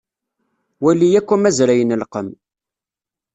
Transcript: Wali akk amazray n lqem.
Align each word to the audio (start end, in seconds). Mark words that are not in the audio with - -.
Wali 0.83 1.09
akk 1.19 1.29
amazray 1.35 1.81
n 1.83 1.97
lqem. 2.01 2.27